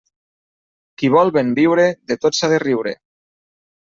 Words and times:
Qui 1.01 1.09
vol 1.15 1.29
ben 1.35 1.51
viure, 1.59 1.85
de 2.11 2.17
tot 2.25 2.37
s'ha 2.39 2.51
de 2.53 2.61
riure. 2.65 2.95